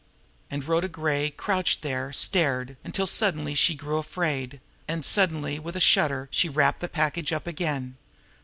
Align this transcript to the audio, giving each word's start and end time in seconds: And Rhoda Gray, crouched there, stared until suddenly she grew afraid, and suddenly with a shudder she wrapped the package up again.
And 0.49 0.65
Rhoda 0.65 0.87
Gray, 0.87 1.29
crouched 1.29 1.83
there, 1.83 2.11
stared 2.11 2.75
until 2.83 3.05
suddenly 3.05 3.53
she 3.53 3.75
grew 3.75 3.99
afraid, 3.99 4.59
and 4.87 5.05
suddenly 5.05 5.59
with 5.59 5.75
a 5.75 5.79
shudder 5.79 6.27
she 6.31 6.49
wrapped 6.49 6.79
the 6.79 6.89
package 6.89 7.31
up 7.31 7.45
again. 7.45 7.97